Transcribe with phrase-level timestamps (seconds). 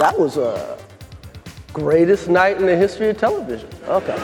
[0.00, 0.78] That was a
[1.74, 3.68] greatest night in the history of television.
[3.86, 4.18] Okay.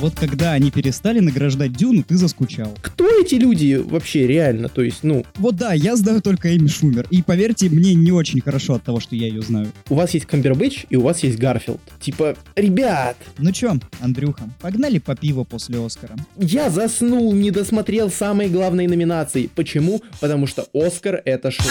[0.00, 2.76] Вот когда они перестали награждать Дюну, ты заскучал.
[2.82, 4.68] Кто эти люди вообще реально?
[4.68, 7.06] То есть, ну, Вот да, я знаю только Эми Шумер.
[7.10, 9.70] И поверьте, мне не очень хорошо от того, что я ее знаю.
[9.88, 11.80] у вас есть Камбербэтч и у вас есть Гарфилд.
[12.00, 16.16] Типа, ребят, Ну чё, Андрюха, погнали по пиву после Оскара.
[16.36, 19.48] я заснул, не досмотрел самые главные номинации.
[19.54, 20.02] Почему?
[20.18, 21.70] Потому что Оскар это шоу.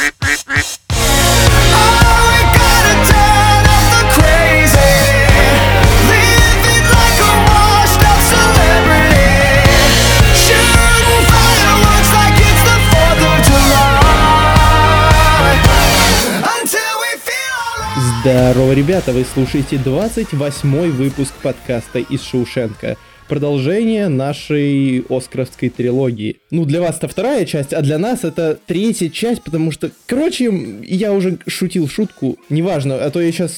[18.22, 22.96] Здорово, ребята, вы слушаете 28 выпуск подкаста из Шоушенка.
[23.28, 26.38] Продолжение нашей оскаровской трилогии.
[26.52, 30.52] Ну, для вас это вторая часть, а для нас это третья часть, потому что, короче,
[30.84, 33.54] я уже шутил шутку, неважно, а то я сейчас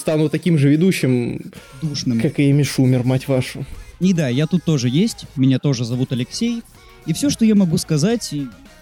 [0.00, 2.20] стану таким же ведущим, Душным.
[2.20, 3.64] как и Эми Шумер, мать вашу.
[4.00, 6.64] И да, я тут тоже есть, меня тоже зовут Алексей.
[7.06, 8.34] И все, что я могу сказать,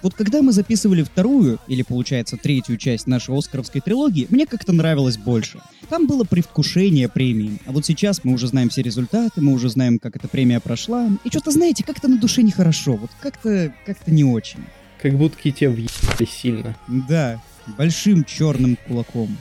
[0.03, 5.17] вот когда мы записывали вторую, или получается третью часть нашей оскаровской трилогии, мне как-то нравилось
[5.17, 5.61] больше.
[5.89, 7.58] Там было предвкушение премии.
[7.67, 11.08] А вот сейчас мы уже знаем все результаты, мы уже знаем, как эта премия прошла.
[11.25, 12.95] И что-то, знаете, как-то на душе нехорошо.
[12.97, 14.61] Вот как-то как-то не очень.
[15.00, 16.77] Как будто те въебали сильно.
[16.89, 17.41] Да,
[17.78, 19.36] большим черным кулаком.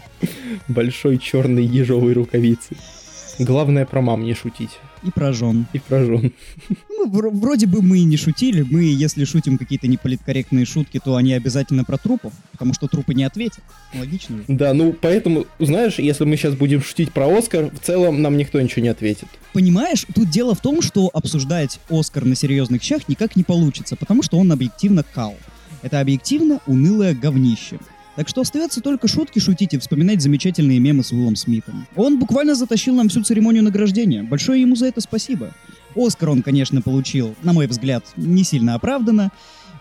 [0.68, 2.76] Большой черной ежовой рукавицы.
[3.40, 4.72] Главное про мам не шутить.
[5.04, 5.66] И про жен.
[5.74, 6.32] И про жен.
[6.90, 8.62] Ну, вр- вроде бы мы и не шутили.
[8.70, 13.24] Мы, если шутим какие-то неполиткорректные шутки, то они обязательно про трупов, потому что трупы не
[13.24, 13.64] ответят.
[13.98, 14.44] Логично же.
[14.48, 18.62] Да, ну поэтому, знаешь, если мы сейчас будем шутить про Оскар, в целом нам никто
[18.62, 19.28] ничего не ответит.
[19.54, 24.22] Понимаешь, тут дело в том, что обсуждать Оскар на серьезных щах никак не получится, потому
[24.22, 25.36] что он объективно кал.
[25.82, 27.80] Это объективно унылое говнище.
[28.16, 31.88] Так что остается только шутки шутить и вспоминать замечательные мемы с Уиллом Смитом.
[31.96, 34.24] Он буквально затащил нам всю церемонию награждения.
[34.24, 35.54] Большое ему за это спасибо.
[35.96, 39.32] Оскар он, конечно, получил, на мой взгляд, не сильно оправданно,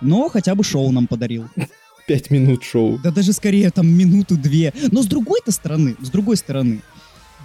[0.00, 1.48] но хотя бы шоу нам подарил.
[2.06, 2.98] Пять минут шоу.
[3.02, 4.72] Да даже скорее там минуту-две.
[4.90, 6.82] Но с другой-то стороны, с другой стороны,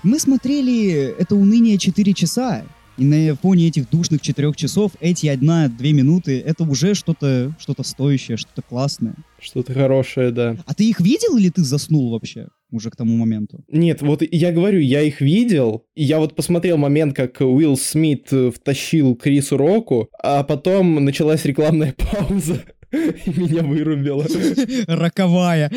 [0.04, 2.64] мы смотрели это уныние 4 часа,
[2.98, 8.38] и на фоне этих душных 4 часов эти одна-две минуты это уже что-то что стоящее,
[8.38, 9.16] что-то классное.
[9.40, 10.58] Что-то хорошее, да.
[10.66, 13.64] А ты их видел или ты заснул вообще уже к тому моменту?
[13.70, 18.28] Нет, вот я говорю, я их видел, и я вот посмотрел момент, как Уилл Смит
[18.32, 24.26] э, втащил Крису Року, а потом началась рекламная пауза, и меня вырубило.
[24.88, 25.72] Роковая.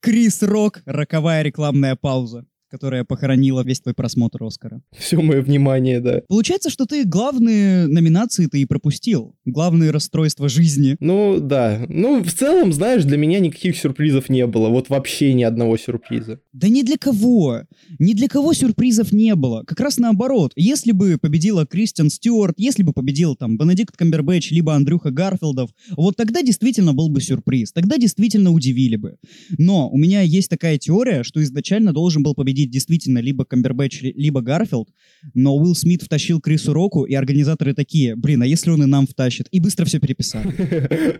[0.00, 4.80] Крис Рок, роковая рекламная пауза, которая похоронила весь твой просмотр Оскара.
[4.96, 6.22] Все мое внимание, да.
[6.26, 9.36] Получается, что ты главные номинации ты и пропустил.
[9.44, 10.96] Главные расстройства жизни.
[10.98, 11.84] Ну, да.
[11.90, 14.70] Ну, в целом, знаешь, для меня никаких сюрпризов не было.
[14.70, 16.40] Вот вообще ни одного сюрприза.
[16.54, 17.64] Да ни для кого.
[17.98, 19.64] Ни для кого сюрпризов не было.
[19.66, 20.52] Как раз наоборот.
[20.56, 26.16] Если бы победила Кристиан Стюарт, если бы победил там Бенедикт Камбербэтч, либо Андрюха Гарфилдов, вот
[26.16, 27.72] тогда действительно был бы сюрприз.
[27.72, 29.16] Тогда действительно удивили бы.
[29.58, 34.12] Но у меня есть такая теория, что изначально должен был победить действительно либо Камбербэтч, ли-
[34.16, 34.88] либо Гарфилд,
[35.34, 39.06] но Уилл Смит втащил Крису Року, и организаторы такие, блин, а если он и нам
[39.06, 39.48] втащит?
[39.50, 40.52] И быстро все переписали.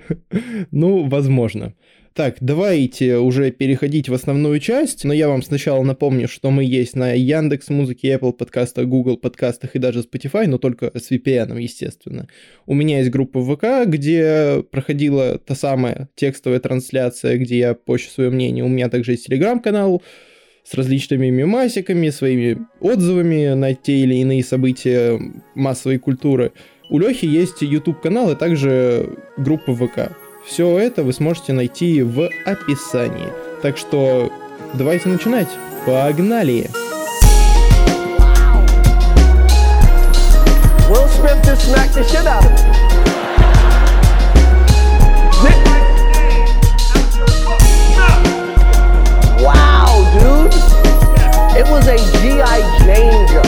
[0.71, 1.75] Ну, возможно.
[2.15, 6.95] Так, давайте уже переходить в основную часть, но я вам сначала напомню, что мы есть
[6.95, 12.29] на Яндекс Музыке, Apple подкастах, Google подкастах и даже Spotify, но только с VPN, естественно.
[12.67, 18.29] У меня есть группа ВК, где проходила та самая текстовая трансляция, где я пощу свое
[18.29, 18.63] мнение.
[18.63, 20.03] У меня также есть телеграм-канал
[20.65, 25.21] с различными мемасиками, своими отзывами на те или иные события
[25.55, 26.53] массовой культуры.
[26.89, 30.13] У Лехи есть YouTube-канал и также группа ВК.
[30.47, 33.29] Все это вы сможете найти в описании.
[33.63, 34.33] Так что
[34.75, 35.49] давайте начинать.
[35.87, 36.69] Погнали!
[40.91, 42.82] Will Smith just smacked the shit out of him.
[51.63, 52.61] It was a G.I.
[53.31, 53.47] Jump.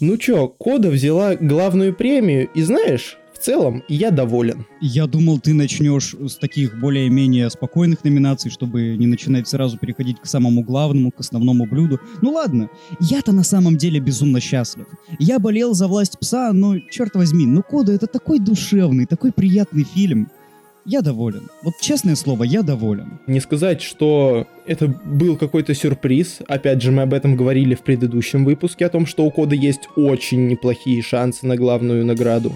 [0.00, 4.66] Ну чё, Кода взяла главную премию, и знаешь, в целом я доволен.
[4.80, 10.26] Я думал, ты начнешь с таких более-менее спокойных номинаций, чтобы не начинать сразу переходить к
[10.26, 12.00] самому главному, к основному блюду.
[12.20, 14.86] Ну ладно, я-то на самом деле безумно счастлив.
[15.20, 19.84] Я болел за власть пса, но, черт возьми, ну Кода это такой душевный, такой приятный
[19.84, 20.28] фильм.
[20.86, 21.50] Я доволен.
[21.62, 23.18] Вот честное слово, я доволен.
[23.26, 26.38] Не сказать, что это был какой-то сюрприз.
[26.46, 29.88] Опять же, мы об этом говорили в предыдущем выпуске, о том, что у Кода есть
[29.96, 32.52] очень неплохие шансы на главную награду.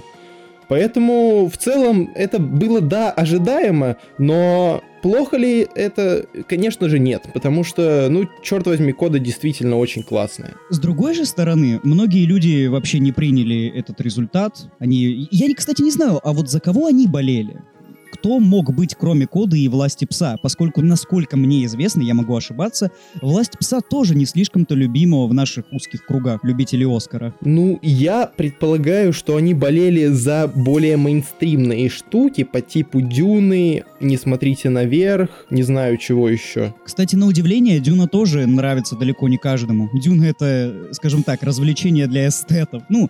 [0.69, 6.27] Поэтому в целом это было, да, ожидаемо, но плохо ли это?
[6.49, 10.55] Конечно же нет, потому что, ну, черт возьми, кода действительно очень классная.
[10.71, 14.69] С другой же стороны, многие люди вообще не приняли этот результат.
[14.79, 17.61] Они, я, кстати, не знаю, а вот за кого они болели?
[18.20, 22.90] Кто мог быть, кроме кода и власти пса, поскольку, насколько мне известно, я могу ошибаться,
[23.22, 27.32] власть пса тоже не слишком-то любимого в наших узких кругах любителей Оскара.
[27.40, 34.69] Ну, я предполагаю, что они болели за более мейнстримные штуки по типу Дюны, Не смотрите
[34.69, 36.75] наверх, не знаю чего еще.
[36.84, 39.88] Кстати, на удивление, Дюна тоже нравится далеко не каждому.
[39.94, 42.82] Дюна это, скажем так, развлечение для эстетов.
[42.90, 43.08] Ну,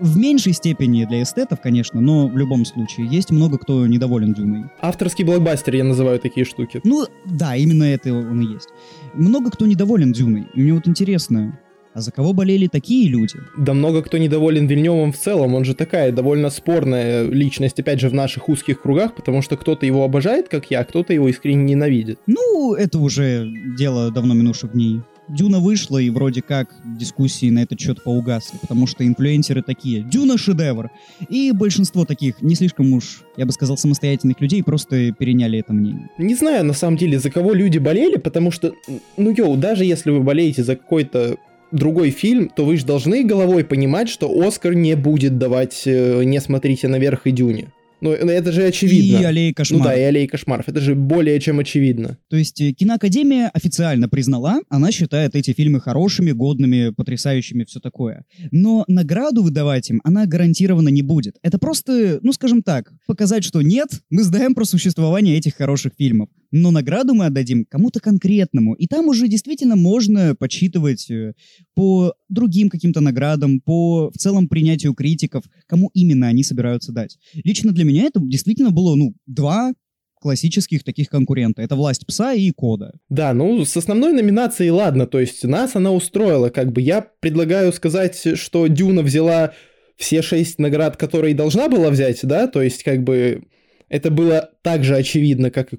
[0.00, 4.64] в меньшей степени для эстетов, конечно, но в любом случае есть много кто недоволен Дюной.
[4.80, 6.80] Авторский блокбастер я называю такие штуки.
[6.84, 8.68] Ну, да, именно это он и есть.
[9.14, 10.46] Много кто недоволен Дюной.
[10.54, 11.58] И мне вот интересно,
[11.92, 13.34] а за кого болели такие люди?
[13.58, 18.08] Да много кто недоволен Вильневым в целом, он же такая довольно спорная личность, опять же,
[18.08, 21.64] в наших узких кругах, потому что кто-то его обожает, как я, а кто-то его искренне
[21.64, 22.20] ненавидит.
[22.26, 25.00] Ну, это уже дело давно минувших дней.
[25.30, 30.36] Дюна вышла, и вроде как дискуссии на этот счет поугасли, потому что инфлюенсеры такие «Дюна—
[30.38, 30.90] шедевр!»
[31.28, 36.10] И большинство таких не слишком уж, я бы сказал, самостоятельных людей просто переняли это мнение.
[36.18, 38.74] Не знаю, на самом деле, за кого люди болели, потому что,
[39.16, 41.36] ну йоу, даже если вы болеете за какой-то
[41.72, 46.40] другой фильм, то вы же должны головой понимать, что Оскар не будет давать э, «Не
[46.40, 47.68] смотрите наверх» и «Дюне».
[48.00, 49.18] Ну, это же очевидно.
[49.18, 49.84] И аллея кошмаров.
[49.84, 50.68] Ну да, и аллея кошмаров.
[50.68, 52.18] Это же более чем очевидно.
[52.28, 58.24] То есть э, киноакадемия официально признала, она считает эти фильмы хорошими, годными, потрясающими, все такое.
[58.50, 61.36] Но награду выдавать им она гарантированно не будет.
[61.42, 66.28] Это просто, ну скажем так, показать, что нет, мы знаем про существование этих хороших фильмов
[66.50, 68.74] но награду мы отдадим кому-то конкретному.
[68.74, 71.34] И там уже действительно можно подсчитывать э,
[71.74, 77.18] по другим каким-то наградам, по в целом принятию критиков, кому именно они собираются дать.
[77.34, 79.72] Лично для меня это действительно было, ну, два
[80.20, 81.62] классических таких конкурента.
[81.62, 82.92] Это «Власть пса» и «Кода».
[83.08, 86.50] Да, ну, с основной номинацией ладно, то есть нас она устроила.
[86.50, 89.54] Как бы я предлагаю сказать, что «Дюна» взяла
[89.96, 93.44] все шесть наград, которые должна была взять, да, то есть как бы
[93.88, 95.70] это было так же очевидно, как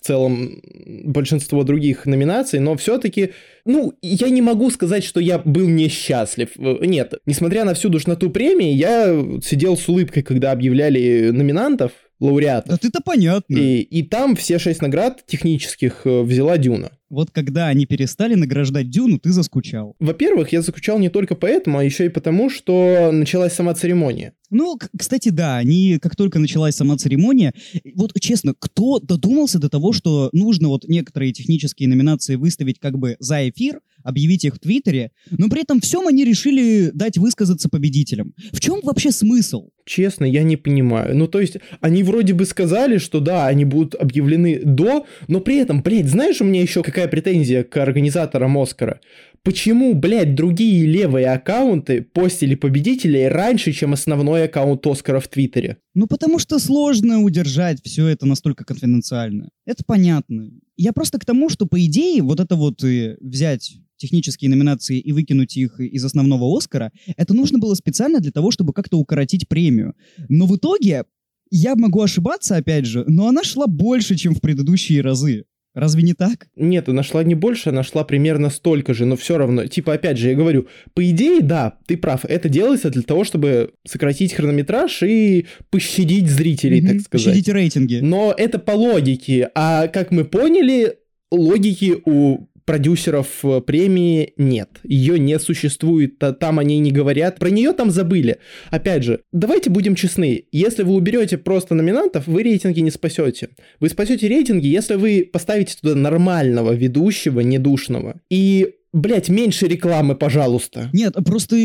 [0.00, 0.60] в целом
[1.04, 3.32] большинство других номинаций, но все-таки,
[3.64, 6.50] ну, я не могу сказать, что я был несчастлив.
[6.56, 12.70] Нет, несмотря на всю душноту премии, я сидел с улыбкой, когда объявляли номинантов, лауреатов.
[12.70, 13.54] Да ты-то понятно.
[13.54, 16.90] И, и там все шесть наград технических э, взяла Дюна.
[17.10, 19.96] Вот когда они перестали награждать Дюну, ты заскучал.
[19.98, 24.32] Во-первых, я заскучал не только поэтому, а еще и потому, что началась сама церемония.
[24.50, 27.54] Ну, кстати, да, они, как только началась сама церемония,
[27.94, 33.16] вот честно, кто додумался до того, что нужно вот некоторые технические номинации выставить как бы
[33.20, 38.34] за эфир, объявить их в Твиттере, но при этом всем они решили дать высказаться победителям.
[38.52, 39.68] В чем вообще смысл?
[39.84, 41.16] Честно, я не понимаю.
[41.16, 45.58] Ну, то есть, они вроде бы сказали, что да, они будут объявлены до, но при
[45.58, 49.00] этом, блядь, знаешь, у меня еще какая претензия к организаторам Оскара?
[49.42, 55.78] Почему, блядь, другие левые аккаунты постили победителей раньше, чем основной аккаунт Оскара в Твиттере?
[55.94, 59.48] Ну, потому что сложно удержать все это настолько конфиденциально.
[59.64, 60.50] Это понятно.
[60.76, 65.12] Я просто к тому, что, по идее, вот это вот э, взять технические номинации и
[65.12, 69.94] выкинуть их из основного Оскара, это нужно было специально для того, чтобы как-то укоротить премию.
[70.28, 71.04] Но в итоге,
[71.50, 75.44] я могу ошибаться, опять же, но она шла больше, чем в предыдущие разы.
[75.74, 76.48] Разве не так?
[76.56, 80.18] Нет, она шла не больше, она шла примерно столько же, но все равно, типа, опять
[80.18, 85.02] же, я говорю, по идее, да, ты прав, это делается для того, чтобы сократить хронометраж
[85.04, 87.26] и пощадить зрителей, mm-hmm, так сказать.
[87.26, 88.00] Пощадить рейтинги.
[88.02, 90.96] Но это по логике, а как мы поняли,
[91.30, 94.78] логики у продюсеров э, премии нет.
[94.84, 97.40] Ее не существует, там они не говорят.
[97.40, 98.38] Про нее там забыли.
[98.70, 100.44] Опять же, давайте будем честны.
[100.52, 103.48] Если вы уберете просто номинантов, вы рейтинги не спасете.
[103.80, 108.20] Вы спасете рейтинги, если вы поставите туда нормального ведущего, недушного.
[108.30, 110.90] И, блять, меньше рекламы, пожалуйста.
[110.92, 111.56] Нет, просто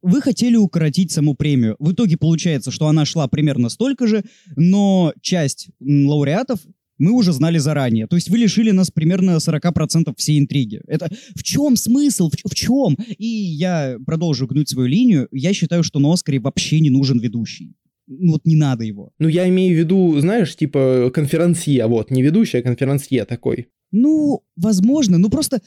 [0.00, 1.76] вы хотели укоротить саму премию.
[1.78, 4.22] В итоге получается, что она шла примерно столько же,
[4.56, 6.60] но часть лауреатов
[6.98, 8.06] мы уже знали заранее.
[8.06, 10.80] То есть вы лишили нас примерно 40% всей интриги.
[10.86, 12.30] Это в чем смысл?
[12.30, 12.96] В, в чем?
[13.18, 15.28] И я продолжу гнуть свою линию.
[15.32, 17.74] Я считаю, что на Оскаре вообще не нужен ведущий.
[18.06, 19.12] Ну вот не надо его.
[19.18, 23.68] Ну я имею в виду, знаешь, типа конферансье, вот, не ведущий, а конферансье такой.
[23.92, 25.60] Ну, возможно, ну просто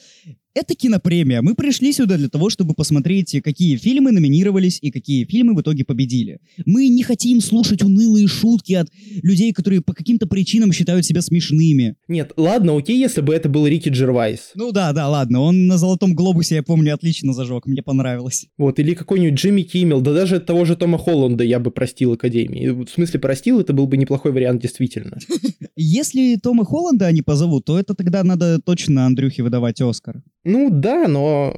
[0.60, 1.40] Это кинопремия.
[1.40, 5.84] Мы пришли сюда для того, чтобы посмотреть, какие фильмы номинировались и какие фильмы в итоге
[5.84, 6.40] победили.
[6.66, 8.88] Мы не хотим слушать унылые шутки от
[9.22, 11.94] людей, которые по каким-то причинам считают себя смешными.
[12.08, 14.50] Нет, ладно, окей, если бы это был Рики Джервайс.
[14.56, 15.42] Ну да, да, ладно.
[15.42, 17.66] Он на «Золотом глобусе», я помню, отлично зажег.
[17.66, 18.48] Мне понравилось.
[18.58, 22.70] Вот, или какой-нибудь Джимми Киммел, да даже того же Тома Холланда я бы простил Академии.
[22.70, 25.18] В смысле, простил, это был бы неплохой вариант, действительно.
[25.76, 30.24] Если Тома Холланда они позовут, то это тогда надо точно Андрюхе выдавать Оскар.
[30.48, 31.54] Ну да, но...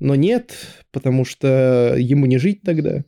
[0.00, 0.54] Но нет,
[0.92, 3.02] потому что ему не жить тогда.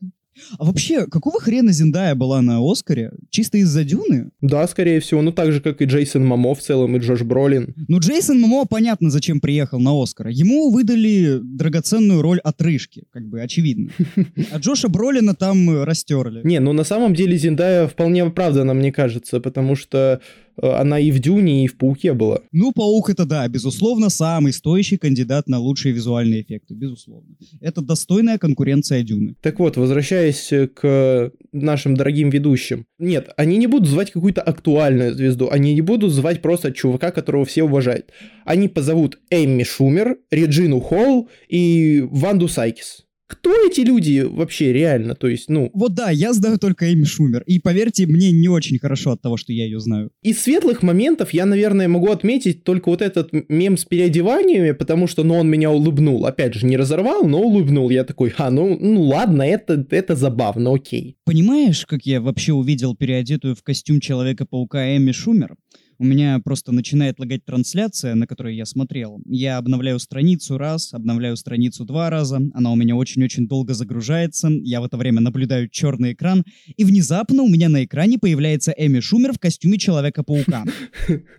[0.58, 3.12] А вообще, какого хрена Зиндая была на Оскаре?
[3.30, 4.30] Чисто из-за Дюны?
[4.40, 5.22] Да, скорее всего.
[5.22, 7.74] Ну, так же, как и Джейсон Мамо в целом, и Джош Бролин.
[7.88, 10.28] Ну, Джейсон Мамо понятно, зачем приехал на Оскар.
[10.28, 13.90] Ему выдали драгоценную роль отрыжки, как бы очевидно.
[14.52, 16.40] А Джоша Бролина там растерли.
[16.44, 20.20] Не, ну на самом деле Зиндая вполне оправдана, мне кажется, потому что
[20.60, 22.40] она и в Дюне, и в Пауке была.
[22.52, 27.34] Ну, Паук это да, безусловно, самый стоящий кандидат на лучшие визуальные эффекты, безусловно.
[27.60, 29.36] Это достойная конкуренция Дюны.
[29.40, 32.86] Так вот, возвращаясь к нашим дорогим ведущим.
[32.98, 37.44] Нет, они не будут звать какую-то актуальную звезду, они не будут звать просто чувака, которого
[37.44, 38.10] все уважают.
[38.44, 43.06] Они позовут Эмми Шумер, Реджину Холл и Ванду Сайкис.
[43.30, 45.14] Кто эти люди вообще реально?
[45.14, 45.70] То есть, ну...
[45.72, 47.44] Вот да, я знаю только Эми Шумер.
[47.46, 50.10] И поверьте, мне не очень хорошо от того, что я ее знаю.
[50.22, 55.22] Из светлых моментов я, наверное, могу отметить только вот этот мем с переодеваниями, потому что,
[55.22, 56.26] ну, он меня улыбнул.
[56.26, 57.88] Опять же, не разорвал, но улыбнул.
[57.90, 61.16] Я такой, а, ну, ну ладно, это, это забавно, окей.
[61.24, 65.54] Понимаешь, как я вообще увидел переодетую в костюм Человека-паука Эми Шумер?
[66.00, 69.20] У меня просто начинает лагать трансляция, на которой я смотрел.
[69.26, 72.40] Я обновляю страницу раз, обновляю страницу два раза.
[72.54, 74.48] Она у меня очень-очень долго загружается.
[74.48, 76.42] Я в это время наблюдаю черный экран.
[76.74, 80.64] И внезапно у меня на экране появляется Эми Шумер в костюме Человека-паука.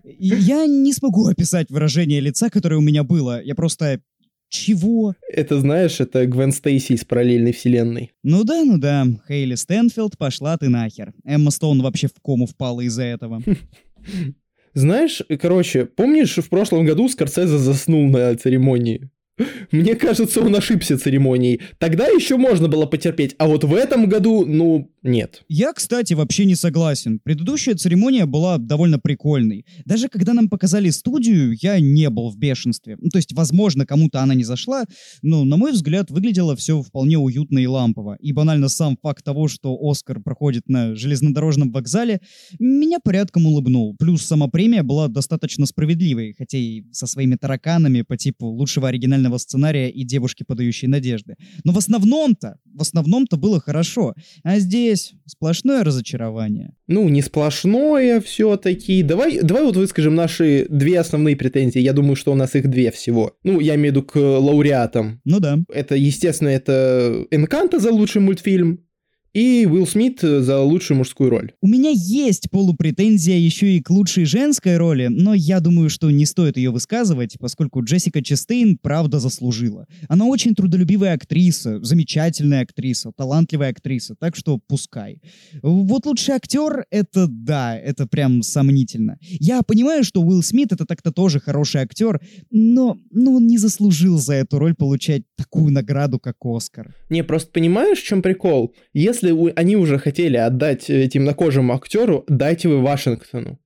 [0.03, 3.41] И я не смогу описать выражение лица, которое у меня было.
[3.44, 4.03] Я просто
[4.50, 5.15] чего?
[5.34, 8.12] Это, знаешь, это Гвен Стейси из параллельной вселенной.
[8.22, 9.08] Ну да, ну да.
[9.27, 11.15] Хейли Стэнфилд, пошла ты нахер.
[11.25, 13.41] Эмма Стоун вообще в кому впала из-за этого.
[14.74, 19.10] Знаешь, короче, помнишь, в прошлом году Скорсезе заснул на церемонии?
[19.72, 21.62] Мне кажется, он ошибся церемонией.
[21.78, 25.43] Тогда еще можно было потерпеть, а вот в этом году, ну, нет.
[25.50, 27.20] Я, кстати, вообще не согласен.
[27.20, 29.65] Предыдущая церемония была довольно прикольной.
[29.86, 32.98] Даже когда нам показали студию, я не был в бешенстве.
[33.00, 34.86] Ну, то есть, возможно, кому-то она не зашла,
[35.24, 38.17] но, на мой взгляд, выглядело все вполне уютно и лампово.
[38.20, 42.22] И банально сам факт того, что Оскар проходит на железнодорожном вокзале,
[42.60, 43.96] меня порядком улыбнул.
[43.98, 49.39] Плюс сама премия была достаточно справедливой, хотя и со своими тараканами по типу лучшего оригинального
[49.39, 51.38] сценария и девушки, подающей надежды.
[51.63, 54.13] Но в основном-то, в основном-то было хорошо.
[54.43, 56.74] А здесь здесь сплошное разочарование.
[56.88, 59.03] Ну, не сплошное все-таки.
[59.03, 61.79] Давай, давай вот выскажем наши две основные претензии.
[61.79, 63.38] Я думаю, что у нас их две всего.
[63.43, 65.21] Ну, я имею в виду к лауреатам.
[65.25, 65.60] Ну да.
[65.74, 68.86] Это, естественно, это Энканта за лучший мультфильм,
[69.33, 71.53] и Уилл Смит э, за лучшую мужскую роль.
[71.61, 76.25] У меня есть полупретензия еще и к лучшей женской роли, но я думаю, что не
[76.25, 79.88] стоит ее высказывать, поскольку Джессика Честейн правда заслужила.
[80.09, 85.21] Она очень трудолюбивая актриса, замечательная актриса, талантливая актриса, так что пускай.
[85.61, 89.17] Вот лучший актер— это да, это прям сомнительно.
[89.21, 92.19] Я понимаю, что Уилл Смит— это так-то тоже хороший актер,
[92.50, 96.95] но, но он не заслужил за эту роль получать такую награду, как Оскар.
[97.12, 98.74] Не, просто понимаешь, в чем прикол?
[98.94, 103.60] Если если они уже хотели отдать темнокожему актеру, дайте вы Вашингтону.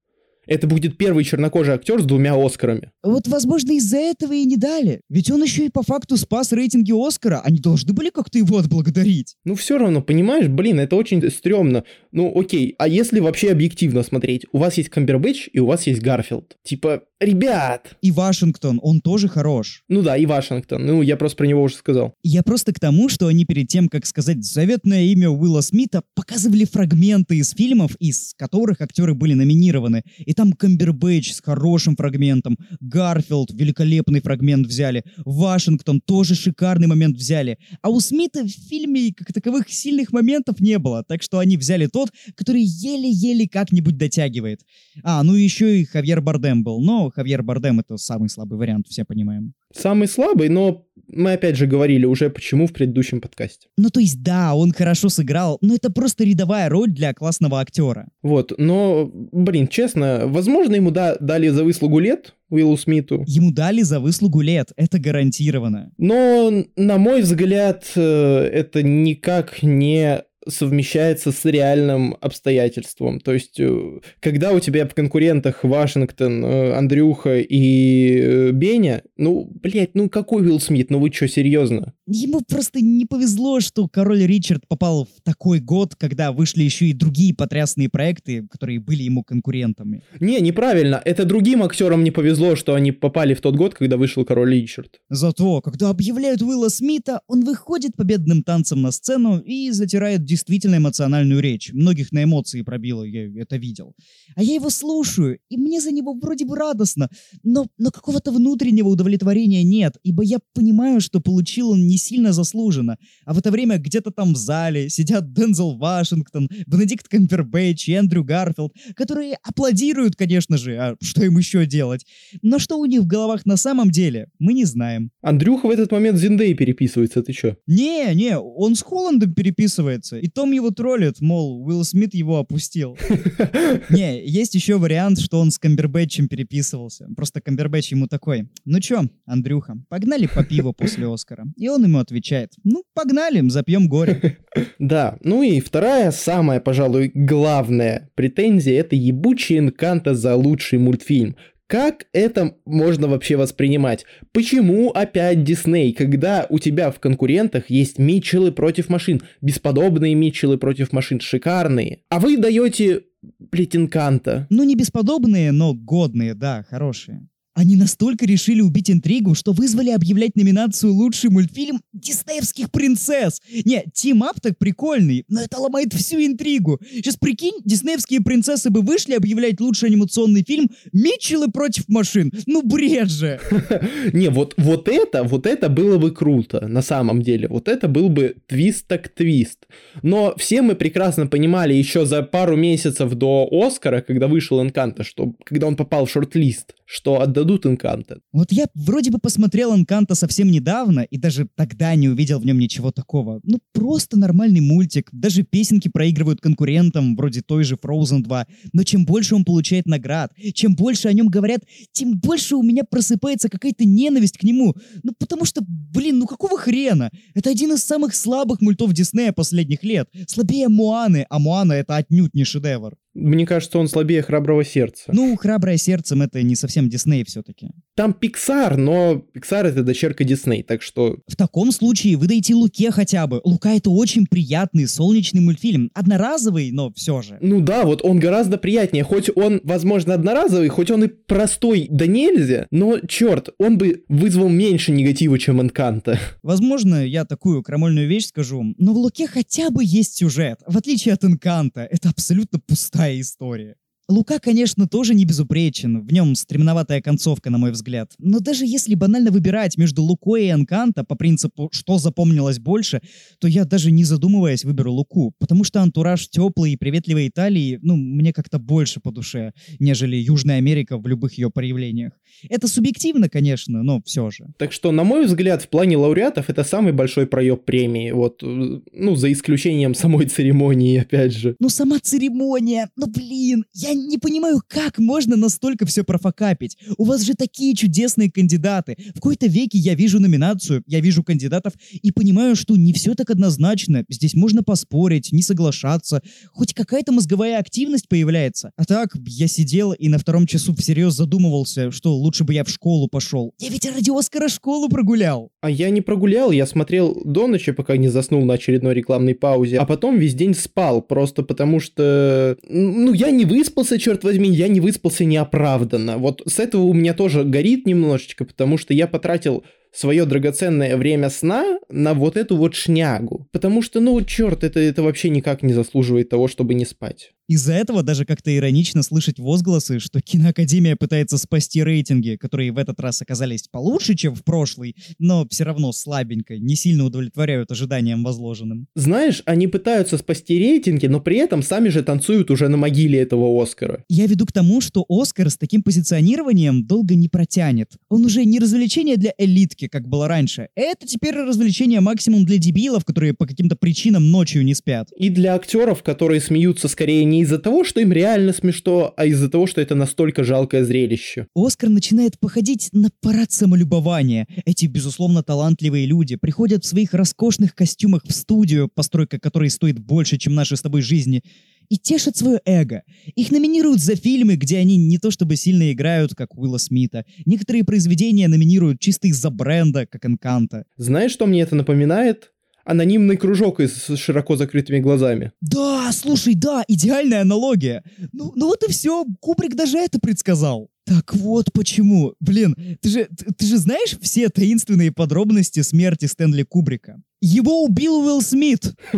[0.48, 2.92] Это будет первый чернокожий актер с двумя Оскарами.
[3.04, 5.02] Вот, возможно, из-за этого и не дали.
[5.10, 7.42] Ведь он еще и по факту спас рейтинги Оскара.
[7.44, 9.36] Они должны были как-то его отблагодарить.
[9.44, 11.84] Ну, все равно, понимаешь, блин, это очень стрёмно.
[12.12, 14.46] Ну, окей, а если вообще объективно смотреть?
[14.52, 16.58] У вас есть Камбербэтч и у вас есть Гарфилд.
[16.64, 17.96] Типа, ребят!
[18.02, 19.84] И Вашингтон, он тоже хорош.
[19.88, 20.86] Ну да, и Вашингтон.
[20.86, 22.14] Ну, я просто про него уже сказал.
[22.24, 26.66] Я просто к тому, что они перед тем, как сказать заветное имя Уилла Смита, показывали
[26.66, 30.04] фрагменты из фильмов, из которых актеры были номинированы.
[30.20, 37.58] И там Камбербэтч с хорошим фрагментом, Гарфилд великолепный фрагмент взяли, Вашингтон тоже шикарный момент взяли.
[37.82, 41.88] А у Смита в фильме как таковых сильных моментов не было, так что они взяли
[41.88, 44.62] тот, который еле-еле как-нибудь дотягивает.
[45.04, 49.06] А, ну еще и Хавьер Бардем был, но Хавьер Бардем это самый слабый вариант, все
[49.06, 49.54] понимаем.
[49.74, 53.68] Самый слабый, но мы опять же говорили уже почему в предыдущем подкасте.
[53.78, 58.08] Ну то есть да, он хорошо сыграл, но это просто рядовая роль для классного актера.
[58.22, 63.24] Вот, но, блин, честно, возможно ему да, дали за выслугу лет, Уиллу Смиту.
[63.28, 65.92] Ему дали за выслугу лет, это гарантированно.
[65.98, 73.20] Но, на мой взгляд, э, это никак не совмещается с реальным обстоятельством.
[73.20, 79.50] То есть, э, когда у тебя в конкурентах Вашингтон, э, Андрюха и э, Беня, ну,
[79.62, 81.94] блядь, ну какой Уилл Смит, ну вы что, серьезно?
[82.08, 86.94] Ему просто не повезло, что король Ричард попал в такой год, когда вышли еще и
[86.94, 90.04] другие потрясные проекты, которые были ему конкурентами.
[90.20, 91.02] Не, неправильно.
[91.04, 95.00] Это другим актерам не повезло, что они попали в тот год, когда вышел король Ричард.
[95.10, 101.42] Зато, когда объявляют Уилла Смита, он выходит победным танцем на сцену и затирает действительно эмоциональную
[101.42, 101.74] речь.
[101.74, 103.94] Многих на эмоции пробило, я это видел.
[104.36, 107.10] А я его слушаю, и мне за него вроде бы радостно,
[107.42, 112.98] но, но какого-то внутреннего удовлетворения нет, ибо я понимаю, что получил он не сильно заслуженно.
[113.25, 118.24] А в это время где-то там в зале сидят Дензел Вашингтон, Бенедикт Камбербэтч и Эндрю
[118.24, 122.06] Гарфилд, которые аплодируют, конечно же, а что им еще делать?
[122.42, 125.12] Но что у них в головах на самом деле, мы не знаем.
[125.22, 127.56] Андрюха в этот момент с Зендеей переписывается, ты чё?
[127.68, 132.98] Не, не, он с Холландом переписывается, и Том его троллит, мол, Уилл Смит его опустил.
[133.90, 137.08] Не, есть еще вариант, что он с Камбербэтчем переписывался.
[137.16, 141.46] Просто Камбербэтч ему такой, ну чё, Андрюха, погнали по пиву после Оскара.
[141.58, 144.38] И он ему отвечает, ну погнали, запьем горе.
[144.80, 151.36] Да, ну и вторая, самая, пожалуй, главная претензия, это ебучий Энканто за лучший мультфильм.
[151.68, 154.06] Как это можно вообще воспринимать?
[154.32, 160.94] Почему опять Дисней, когда у тебя в конкурентах есть Митчеллы против машин, бесподобные Митчеллы против
[160.94, 163.01] машин, шикарные, а вы даете,
[163.39, 164.46] блядь, Энканто?
[164.51, 167.27] Ну не бесподобные, но годные, да, хорошие.
[167.56, 173.42] Они настолько решили убить интригу, что вызвали объявлять номинацию «Лучший мультфильм диснеевских принцесс».
[173.64, 176.82] Не, team-up так прикольный, но это ломает всю интригу.
[176.92, 182.30] Сейчас прикинь, диснеевские принцессы бы вышли объявлять лучший анимационный фильм «Митчеллы против машин».
[182.46, 183.40] Ну бред же!
[184.14, 187.48] Не, вот, вот это, вот это было бы круто, на самом деле.
[187.48, 189.66] Вот это был бы твист так твист.
[190.04, 195.36] Но все мы прекрасно понимали еще за пару месяцев до Оскара, когда вышел Энканта, что
[195.46, 198.20] когда он попал в шорт-лист, что отдадут Энканта.
[198.32, 202.60] Вот я вроде бы посмотрел Энканта совсем недавно, и даже тогда не увидел в нем
[202.60, 203.42] ничего такого.
[203.44, 205.10] Ну, просто нормальный мультик.
[205.12, 208.48] Даже песенки проигрывают конкурентам, вроде той же Frozen 2.
[208.74, 211.62] Но чем больше он получает наград, чем больше о нем говорят,
[211.92, 214.75] тем больше у меня просыпается какая-то ненависть к нему.
[215.04, 217.10] Ну, потому что, блин, ну какого хрена?
[217.34, 220.08] Это один из самых слабых мультов Диснея последних лет.
[220.27, 222.96] Слабее Муаны, а Муана это отнюдь не шедевр.
[223.15, 225.05] Мне кажется, он слабее храброго сердца.
[225.13, 227.69] Ну, храброе сердцем это не совсем Дисней все-таки.
[227.96, 231.19] Там Pixar, но Pixar это дочерка Дисней, так что...
[231.28, 233.39] В таком случае вы дайте Луке хотя бы.
[233.43, 235.91] Лука это очень приятный, солнечный мультфильм.
[235.93, 237.38] Одноразовый, но все же.
[237.39, 239.04] Ну да, вот он гораздо приятнее.
[239.04, 244.50] Хоть он, возможно, одноразовый, хоть он и простой да нельзя, но, черт, он бы вызвал
[244.50, 246.19] меньше негатива, чем Энканта.
[246.43, 250.60] Возможно, я такую крамольную вещь скажу, но в Луке хотя бы есть сюжет.
[250.67, 253.76] В отличие от Энканта, это абсолютно пустая история.
[254.08, 258.13] Лука, конечно, тоже не безупречен, в нем стремноватая концовка, на мой взгляд.
[258.20, 263.02] Но даже если банально выбирать между Лукой и Энканто по принципу «что запомнилось больше»,
[263.39, 267.96] то я даже не задумываясь выберу Луку, потому что антураж теплой и приветливой Италии, ну,
[267.96, 272.13] мне как-то больше по душе, нежели Южная Америка в любых ее проявлениях.
[272.48, 274.54] Это субъективно, конечно, но все же.
[274.60, 278.82] Так что, на мой взгляд, в плане лауреатов это самый большой проеб премии, вот, э,
[278.94, 281.56] ну, за исключением самой церемонии, опять же.
[281.60, 286.77] Ну, сама церемония, ну, блин, я не понимаю, как можно настолько все профокапить.
[286.97, 288.95] У вас же такие чудесные кандидаты.
[289.12, 293.29] В какой-то веке я вижу номинацию, я вижу кандидатов и понимаю, что не все так
[293.29, 294.03] однозначно.
[294.10, 296.21] Здесь можно поспорить, не соглашаться.
[296.51, 298.71] Хоть какая-то мозговая активность появляется.
[298.77, 302.69] А так, я сидел и на втором часу всерьез задумывался, что лучше бы я в
[302.69, 303.53] школу пошел.
[303.60, 305.51] Я ведь ради Оскара школу прогулял.
[305.62, 309.77] А я не прогулял, я смотрел до ночи, пока не заснул на очередной рекламной паузе,
[309.77, 312.58] а потом весь день спал, просто потому что...
[312.67, 316.17] Ну, я не выспался, выспался, черт возьми, я не выспался неоправданно.
[316.17, 321.30] Вот с этого у меня тоже горит немножечко, потому что я потратил свое драгоценное время
[321.30, 323.48] сна на вот эту вот шнягу.
[323.52, 327.32] Потому что, ну, черт, это, это вообще никак не заслуживает того, чтобы не спать.
[327.47, 332.99] Из-за этого даже как-то иронично слышать возгласы, что киноакадемия пытается спасти рейтинги, которые в этот
[332.99, 338.88] раз оказались получше, чем в прошлый, но все равно слабенько, не сильно удовлетворяют ожиданиям возложенным.
[338.95, 343.62] Знаешь, они пытаются спасти рейтинги, но при этом сами же танцуют уже на могиле этого
[343.62, 344.03] Оскара.
[344.10, 347.91] Я веду к тому, что Оскар с таким позиционированием долго не протянет.
[348.10, 350.69] Он уже не развлечение для элитки, как было раньше.
[350.75, 355.12] Это теперь развлечение максимум для дебилов, которые по каким-то причинам ночью не спят.
[355.15, 359.26] И для актеров, которые смеются скорее не не из-за того, что им реально смешно, а
[359.26, 361.48] из-за того, что это настолько жалкое зрелище.
[361.56, 364.48] Оскар начинает походить на парад самолюбования.
[364.65, 370.38] Эти, безусловно, талантливые люди приходят в своих роскошных костюмах в студию, постройка которой стоит больше,
[370.38, 371.41] чем наши с тобой жизни,
[371.89, 373.04] и тешат свое эго.
[373.36, 377.26] Их номинируют за фильмы, где они не то чтобы сильно играют, как Уилла Смита.
[377.45, 380.86] Некоторые произведения номинируют чисто из-за бренда, как Энканта.
[380.98, 382.52] Знаешь, что мне это напоминает?
[382.86, 385.52] Анонимный кружок с широко закрытыми глазами.
[385.60, 388.04] Да, слушай, да, идеальная аналогия.
[388.32, 390.89] Ну, ну вот и все, Кубрик даже это предсказал.
[391.06, 392.34] Так вот почему.
[392.39, 397.21] Блин, ты же, ты, ты же знаешь все таинственные подробности смерти Стэнли Кубрика?
[397.41, 398.95] Его убил Уилл Смит.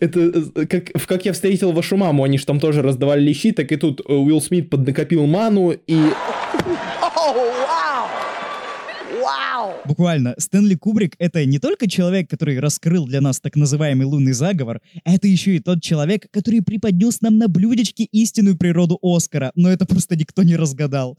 [0.00, 3.52] Это э, как, в «Как я встретил вашу маму», они же там тоже раздавали лещи,
[3.52, 5.96] так и тут э, Уилл Смит поднакопил ману и...
[9.84, 14.80] Буквально, Стэнли Кубрик— это не только человек, который раскрыл для нас так называемый лунный заговор,
[15.04, 19.86] это еще и тот человек, который преподнес нам на блюдечке истинную природу Оскара, но это
[19.86, 21.18] просто никто не разгадал.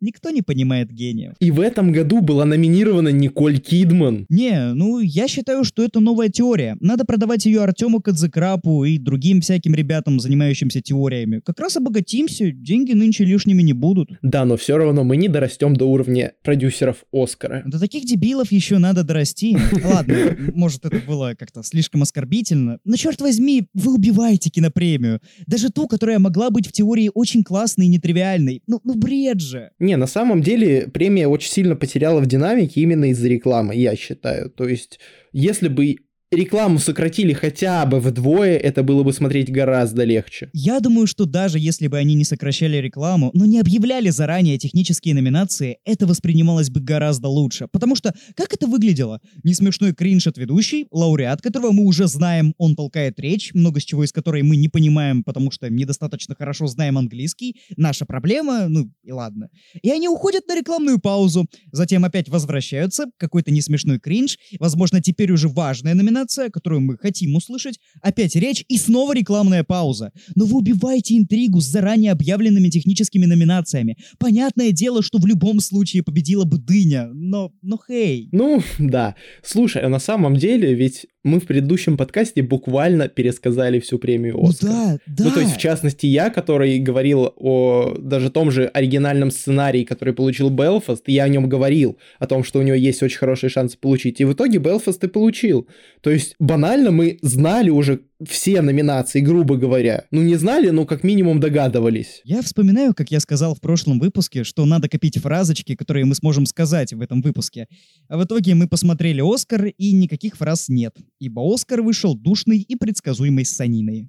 [0.00, 1.34] Никто не понимает гения.
[1.40, 4.26] И в этом году была номинирована Николь Кидман.
[4.28, 6.76] Не, ну я считаю, что это новая теория.
[6.80, 11.40] Надо продавать ее Артему Кадзекрапу и другим всяким ребятам, занимающимся теориями.
[11.44, 14.10] Как раз обогатимся, деньги нынче лишними не будут.
[14.22, 17.62] Да, но все равно мы не дорастем до уровня продюсеров Оскара.
[17.66, 19.56] До таких дебилов еще надо дорасти.
[19.84, 25.20] Ладно, может это было как-то слишком оскорбительно, но черт возьми, вы убиваете кинопремию.
[25.46, 28.62] Даже ту, которая могла быть в теории очень классной и нетривиальной.
[28.66, 29.70] Ну, ну бред же.
[29.80, 34.50] Не, на самом деле премия очень сильно потеряла в динамике именно из-за рекламы, я считаю.
[34.50, 35.00] То есть,
[35.32, 35.96] если бы
[36.32, 40.48] рекламу сократили хотя бы вдвое, это было бы смотреть гораздо легче.
[40.52, 45.14] Я думаю, что даже если бы они не сокращали рекламу, но не объявляли заранее технические
[45.14, 47.66] номинации, это воспринималось бы гораздо лучше.
[47.72, 49.20] Потому что как это выглядело?
[49.42, 53.84] Не смешной кринж от ведущей, лауреат, которого мы уже знаем, он толкает речь, много с
[53.84, 57.56] чего из которой мы не понимаем, потому что недостаточно хорошо знаем английский.
[57.76, 59.48] Наша проблема, ну и ладно.
[59.82, 65.48] И они уходят на рекламную паузу, затем опять возвращаются, какой-то несмешной кринж, возможно, теперь уже
[65.48, 70.12] важная номинация, номинация, которую мы хотим услышать, опять речь и снова рекламная пауза.
[70.34, 73.96] Но вы убиваете интригу с заранее объявленными техническими номинациями.
[74.18, 78.28] Понятное дело, что в любом случае победила бы дыня, но, но хей.
[78.32, 79.14] Ну, да.
[79.42, 84.48] Слушай, а на самом деле ведь мы в предыдущем подкасте буквально пересказали всю премию ну
[84.48, 84.70] Оскар.
[84.70, 85.24] Ну да, да.
[85.24, 90.14] Ну то есть, в частности, я, который говорил о даже том же оригинальном сценарии, который
[90.14, 93.76] получил Белфаст, я о нем говорил, о том, что у него есть очень хорошие шансы
[93.78, 94.20] получить.
[94.20, 95.68] И в итоге Белфаст и получил.
[96.00, 100.04] То есть, банально мы знали уже все номинации, грубо говоря.
[100.10, 102.20] Ну, не знали, но как минимум догадывались.
[102.24, 106.46] Я вспоминаю, как я сказал в прошлом выпуске, что надо копить фразочки, которые мы сможем
[106.46, 107.66] сказать в этом выпуске.
[108.08, 112.76] А в итоге мы посмотрели «Оскар», и никаких фраз нет, ибо «Оскар» вышел душный и
[112.76, 114.08] предсказуемой саниной.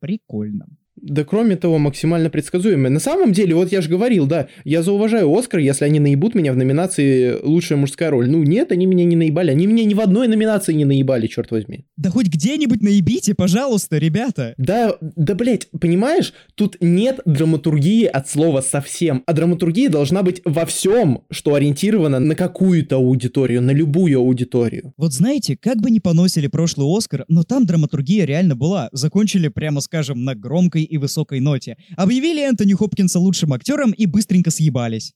[0.00, 0.66] Прикольно.
[1.02, 2.90] Да кроме того, максимально предсказуемое.
[2.90, 6.52] На самом деле, вот я же говорил, да, я зауважаю Оскар, если они наебут меня
[6.52, 8.28] в номинации «Лучшая мужская роль».
[8.28, 9.50] Ну нет, они меня не наебали.
[9.50, 11.84] Они меня ни в одной номинации не наебали, черт возьми.
[11.96, 14.54] Да хоть где-нибудь наебите, пожалуйста, ребята.
[14.58, 19.22] Да, да, блять, понимаешь, тут нет драматургии от слова совсем.
[19.26, 24.92] А драматургия должна быть во всем, что ориентировано на какую-то аудиторию, на любую аудиторию.
[24.96, 28.88] Вот знаете, как бы не поносили прошлый Оскар, но там драматургия реально была.
[28.92, 31.76] Закончили, прямо скажем, на громкой и высокой ноте.
[31.96, 35.14] Объявили Энтони Хопкинса лучшим актером и быстренько съебались.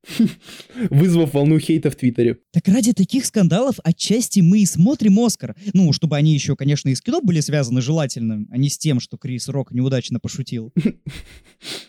[0.90, 2.38] Вызвав волну хейта в Твиттере.
[2.52, 5.54] Так ради таких скандалов отчасти мы и смотрим Оскар.
[5.72, 9.00] Ну, чтобы они еще, конечно, и с кино были связаны желательно, а не с тем,
[9.00, 10.72] что Крис Рок неудачно пошутил.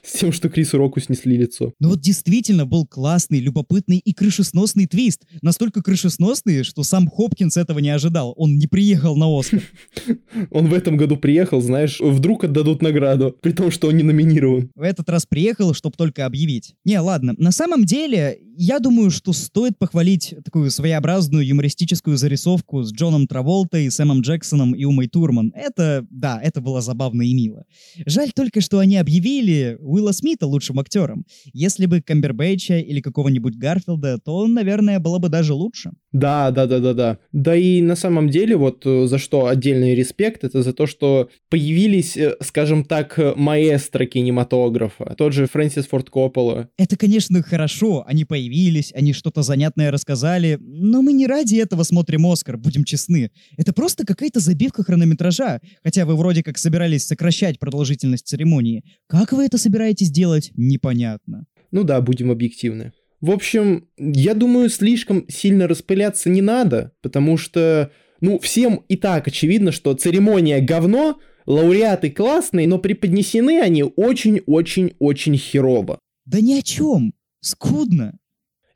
[0.03, 1.73] С тем, что Крису Року снесли лицо.
[1.79, 5.25] Ну вот действительно был классный, любопытный и крышесносный твист.
[5.41, 8.33] Настолько крышесносный, что сам Хопкинс этого не ожидал.
[8.37, 9.61] Он не приехал на Оскар.
[10.51, 14.69] Он в этом году приехал, знаешь, вдруг отдадут награду, при том, что он не номинирован.
[14.75, 16.75] В этот раз приехал, чтобы только объявить.
[16.85, 22.93] Не, ладно, на самом деле, я думаю, что стоит похвалить такую своеобразную юмористическую зарисовку с
[22.93, 25.51] Джоном Траволтой, Сэмом Джексоном и Умой Турман.
[25.55, 27.63] Это, да, это было забавно и мило.
[28.05, 31.25] Жаль только, что они объявили Уилла Смита лучшим актером.
[31.53, 35.91] Если бы Камбербэтча или какого-нибудь Гарфилда, то наверное, было бы даже лучше.
[36.11, 37.17] Да, да, да, да, да.
[37.33, 41.29] Да и на самом деле, вот э, за что отдельный респект, это за то, что
[41.49, 43.19] появились, э, скажем так,
[43.55, 45.15] маэстро кинематографа.
[45.17, 46.69] Тот же Фрэнсис Форд Коппола.
[46.77, 48.03] Это, конечно, хорошо.
[48.05, 53.31] Они появились, они что-то занятное рассказали, но мы не ради этого смотрим «Оскар», будем честны.
[53.57, 58.83] Это просто какая-то забивка хронометража, хотя вы вроде как собирались сокращать продолжительность церемонии.
[59.07, 61.45] Как вы это собираетесь делать, непонятно.
[61.71, 62.91] Ну да, будем объективны.
[63.21, 69.27] В общем, я думаю, слишком сильно распыляться не надо, потому что, ну, всем и так
[69.27, 75.99] очевидно, что церемония говно, лауреаты классные, но преподнесены они очень-очень-очень херово.
[76.25, 77.13] Да ни о чем.
[77.41, 78.17] Скудно.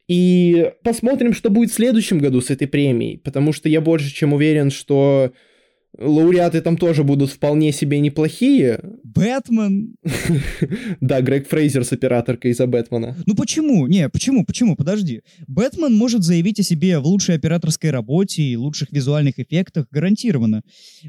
[0.07, 4.33] И посмотрим, что будет в следующем году с этой премией, потому что я больше чем
[4.33, 5.33] уверен, что
[5.97, 8.79] лауреаты там тоже будут вполне себе неплохие.
[9.03, 9.95] Бэтмен.
[11.01, 13.15] Да, Грег Фрейзер с операторкой из-за Бэтмена.
[13.25, 13.87] Ну почему?
[13.87, 14.45] Не, почему?
[14.45, 14.75] Почему?
[14.75, 15.21] Подожди.
[15.47, 20.61] Бэтмен может заявить о себе в лучшей операторской работе и лучших визуальных эффектах гарантированно.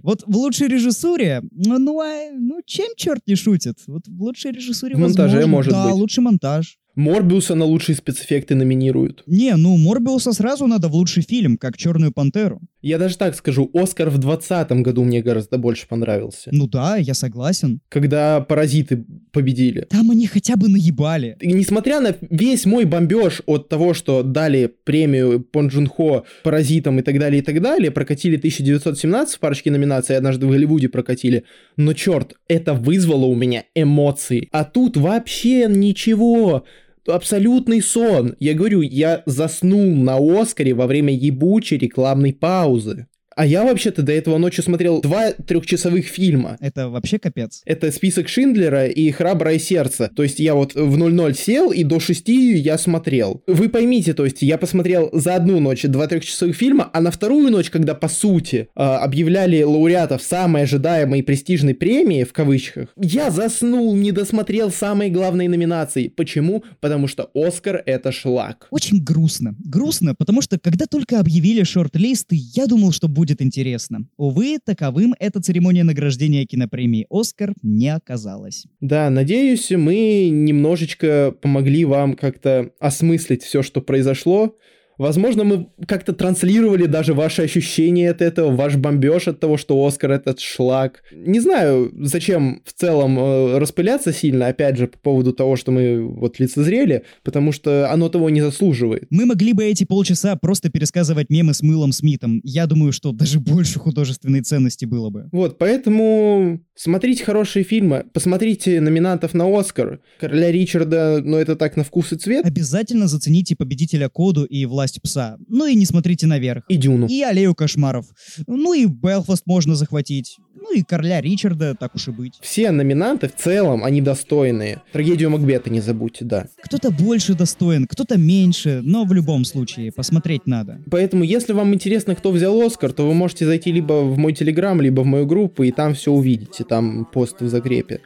[0.02, 3.78] Вот в лучшей режиссуре, ну, ну, а, ну чем черт не шутит?
[3.86, 5.94] Вот в лучшей режиссуре В монтаже возможно, может да, быть.
[5.94, 6.78] лучший монтаж.
[6.94, 9.22] Морбиуса на лучшие спецэффекты номинируют.
[9.26, 12.60] Не, ну Морбиуса сразу надо в лучший фильм, как «Черную пантеру».
[12.82, 16.48] Я даже так скажу, Оскар в 2020 году мне гораздо больше понравился.
[16.52, 17.80] Ну да, я согласен.
[17.88, 19.82] Когда «Паразиты» победили.
[19.82, 21.36] Там они хотя бы наебали.
[21.40, 26.98] И несмотря на весь мой бомбеж от того, что дали премию Пон Джун Хо паразитам
[26.98, 31.44] и так далее, и так далее, прокатили 1917 в парочке номинаций, однажды в Голливуде прокатили,
[31.76, 34.48] но черт, это вызвало у меня эмоции.
[34.52, 36.64] А тут вообще ничего.
[37.10, 38.36] Абсолютный сон.
[38.40, 43.06] Я говорю, я заснул на Оскаре во время ебучей рекламной паузы.
[43.40, 46.58] А я вообще-то до этого ночью смотрел два трехчасовых фильма.
[46.60, 47.62] Это вообще капец.
[47.64, 50.10] Это список Шиндлера и Храброе сердце.
[50.14, 53.42] То есть я вот в 00 сел и до 6 я смотрел.
[53.46, 57.50] Вы поймите, то есть я посмотрел за одну ночь два трехчасовых фильма, а на вторую
[57.50, 63.96] ночь, когда по сути э, объявляли лауреатов самой ожидаемой престижной премии, в кавычках, я заснул,
[63.96, 66.08] не досмотрел самые главные номинации.
[66.08, 66.62] Почему?
[66.80, 68.66] Потому что Оскар это шлак.
[68.70, 69.54] Очень грустно.
[69.64, 74.06] Грустно, потому что когда только объявили шорт-листы, я думал, что будет интересно.
[74.16, 78.66] Увы, таковым эта церемония награждения кинопремии «Оскар» не оказалась.
[78.80, 84.56] Да, надеюсь, мы немножечко помогли вам как-то осмыслить все, что произошло.
[85.00, 90.10] Возможно, мы как-то транслировали даже ваши ощущения от этого, ваш бомбеж от того, что Оскар
[90.10, 91.02] этот шлак.
[91.10, 96.06] Не знаю, зачем в целом э, распыляться сильно, опять же, по поводу того, что мы
[96.06, 99.06] вот лицезрели, потому что оно того не заслуживает.
[99.08, 102.42] Мы могли бы эти полчаса просто пересказывать мемы с Мылом Смитом.
[102.44, 105.30] Я думаю, что даже больше художественной ценности было бы.
[105.32, 110.00] Вот, поэтому смотрите хорошие фильмы, посмотрите номинантов на Оскар.
[110.18, 112.44] Короля Ричарда, ну это так на вкус и цвет.
[112.44, 115.36] Обязательно зацените победителя Коду и Власть Пса.
[115.48, 116.64] Ну и не смотрите наверх.
[116.68, 117.06] И Дюну.
[117.06, 118.06] И Аллею Кошмаров.
[118.46, 120.36] Ну и Белфаст можно захватить.
[120.54, 122.38] Ну и Короля Ричарда, так уж и быть.
[122.40, 124.82] Все номинанты в целом, они достойные.
[124.92, 126.46] Трагедию Макбета не забудьте, да.
[126.62, 130.80] Кто-то больше достоин, кто-то меньше, но в любом случае посмотреть надо.
[130.90, 134.80] Поэтому, если вам интересно, кто взял Оскар, то вы можете зайти либо в мой телеграм,
[134.80, 138.00] либо в мою группу, и там все увидите, там пост в закрепе.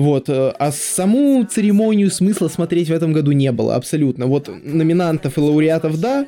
[0.00, 4.24] Вот, э, а саму церемонию смысла смотреть в этом году не было, абсолютно.
[4.26, 6.26] Вот номинантов и лауреатов да,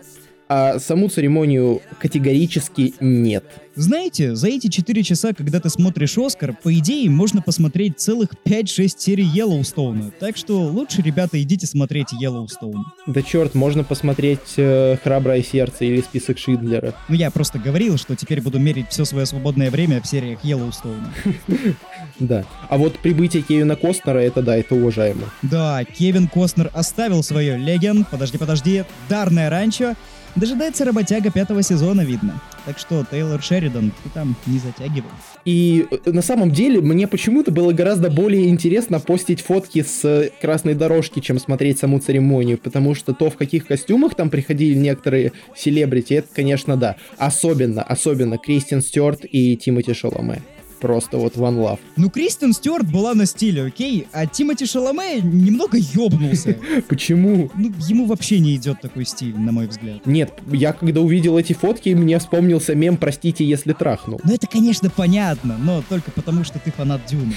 [0.55, 3.43] а саму церемонию категорически нет.
[3.75, 8.93] Знаете, за эти 4 часа, когда ты смотришь Оскар, по идее, можно посмотреть целых 5-6
[8.99, 10.11] серий Йеллоустоуна.
[10.21, 12.85] Так что лучше, ребята, идите смотреть Йеллоустоун.
[13.07, 16.93] Да черт, можно посмотреть э, «Храброе сердце» или «Список Шиндлера».
[17.09, 21.15] Ну, я просто говорил, что теперь буду мерить все свое свободное время в сериях Йеллоустоуна.
[22.19, 22.45] Да.
[22.69, 25.23] А вот прибытие Кевина Костнера, это да, это уважаемо.
[25.41, 29.95] Да, Кевин Костнер оставил свое леген, подожди, подожди, дарное ранчо,
[30.35, 32.41] Дожидается работяга пятого сезона, видно.
[32.65, 35.11] Так что, Тейлор Шеридан, ты там не затягивай.
[35.45, 40.31] И э, на самом деле мне почему-то было гораздо более интересно постить фотки с э,
[40.41, 45.33] красной дорожки, чем смотреть саму церемонию, потому что то, в каких костюмах там приходили некоторые
[45.55, 46.97] селебрити, это, конечно, да.
[47.19, 50.41] Особенно, особенно Кристиан Стюарт и Тимоти Шаломе.
[50.83, 51.79] Просто вот one love.
[51.95, 54.09] Ну, Кристен Стюарт была на стиле, окей?
[54.11, 56.59] А Тимоти Шаломе немного ёбнулся.
[56.89, 57.53] Почему?
[57.55, 60.05] Ну, ему вообще не идет такой стиль, на мой взгляд.
[60.07, 64.21] Нет, я когда увидел эти фотки, мне вспомнился мем «Простите, если трахнул».
[64.25, 67.35] Ну, это, конечно, понятно, но только потому, что ты фанат Дюны.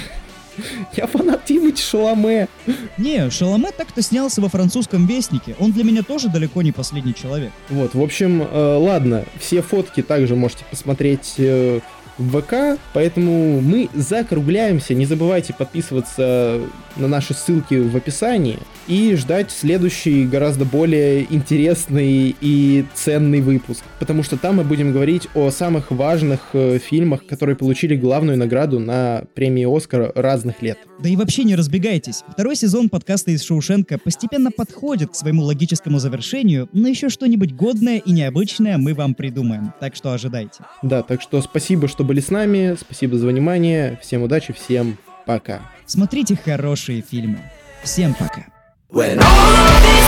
[0.95, 2.47] Я фанат Тимати Шаломе.
[2.97, 5.55] Не, Шаломе так-то снялся во французском Вестнике.
[5.59, 7.51] Он для меня тоже далеко не последний человек.
[7.69, 11.79] Вот, в общем, э, ладно, все фотки также можете посмотреть э,
[12.17, 14.93] в ВК, поэтому мы закругляемся.
[14.93, 16.59] Не забывайте подписываться
[16.95, 24.23] на наши ссылки в описании и ждать следующий гораздо более интересный и ценный выпуск, потому
[24.23, 29.23] что там мы будем говорить о самых важных э, фильмах, которые получили главную награду на
[29.33, 30.77] премии Оскар разных лет.
[30.99, 32.23] Да и вообще не разбегайтесь.
[32.29, 37.97] Второй сезон подкаста из Шоушенка постепенно подходит к своему логическому завершению, но еще что-нибудь годное
[37.97, 40.63] и необычное мы вам придумаем, так что ожидайте.
[40.81, 45.61] Да, так что спасибо, что были с нами, спасибо за внимание, всем удачи, всем пока.
[45.85, 47.39] Смотрите хорошие фильмы.
[47.83, 48.45] Всем пока.
[48.89, 50.05] When all of these